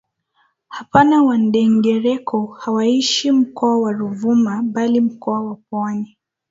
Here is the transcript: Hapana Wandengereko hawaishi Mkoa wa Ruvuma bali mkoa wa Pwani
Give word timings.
Hapana 0.67 1.23
Wandengereko 1.23 2.45
hawaishi 2.45 3.31
Mkoa 3.31 3.79
wa 3.79 3.91
Ruvuma 3.93 4.63
bali 4.63 5.01
mkoa 5.01 5.41
wa 5.43 5.55
Pwani 5.55 6.17